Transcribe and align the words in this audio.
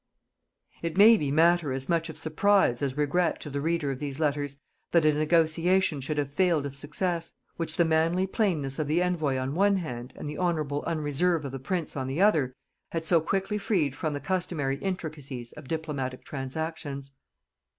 ]It 0.81 0.97
may 0.97 1.15
be 1.15 1.29
matter 1.29 1.71
as 1.71 1.87
much 1.87 2.09
of 2.09 2.17
surprise 2.17 2.81
as 2.81 2.97
regret 2.97 3.39
to 3.41 3.51
the 3.51 3.61
reader 3.61 3.91
of 3.91 3.99
these 3.99 4.19
letters, 4.19 4.57
that 4.93 5.05
a 5.05 5.13
negotiation 5.13 6.01
should 6.01 6.17
have 6.17 6.33
failed 6.33 6.65
of 6.65 6.75
success, 6.75 7.33
which 7.57 7.77
the 7.77 7.85
manly 7.85 8.25
plainness 8.25 8.79
of 8.79 8.87
the 8.87 8.99
envoy 9.03 9.37
on 9.37 9.53
one 9.53 9.75
hand 9.75 10.13
and 10.17 10.27
the 10.27 10.39
honourable 10.39 10.81
unreserve 10.87 11.45
of 11.45 11.51
the 11.51 11.59
prince 11.59 11.95
on 11.95 12.07
the 12.07 12.19
other 12.19 12.55
had 12.89 13.05
so 13.05 13.21
quickly 13.21 13.59
freed 13.59 13.95
from 13.95 14.13
the 14.13 14.19
customary 14.19 14.77
intricacies 14.77 15.51
of 15.51 15.67
diplomatic 15.67 16.25
transactions. 16.25 17.11